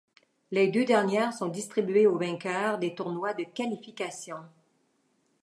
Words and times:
Les 0.49 0.67
deux 0.67 0.83
dernières 0.83 1.31
sont 1.31 1.45
distribuées 1.49 2.07
aux 2.07 2.17
vainqueurs 2.17 2.79
des 2.79 2.95
tournois 2.95 3.35
de 3.35 3.43
qualifications. 3.43 4.43